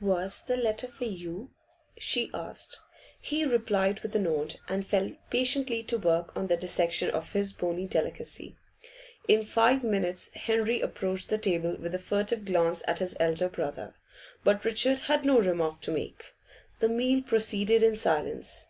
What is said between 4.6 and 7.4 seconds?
and fell patiently to work on the dissection of